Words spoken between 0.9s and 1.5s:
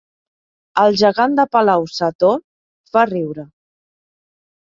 gegant de